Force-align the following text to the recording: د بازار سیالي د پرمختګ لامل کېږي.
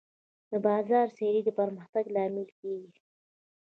د 0.51 0.53
بازار 0.65 1.07
سیالي 1.17 1.41
د 1.45 1.49
پرمختګ 1.59 2.05
لامل 2.15 2.47
کېږي. 2.59 2.95